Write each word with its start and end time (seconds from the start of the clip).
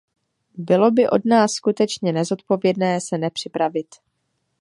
Bylo 0.57 0.91
by 0.91 1.09
od 1.09 1.25
nás 1.25 1.51
skutečně 1.51 2.13
nezodpovědné 2.13 3.01
se 3.01 3.17
nepřipravit. 3.17 3.87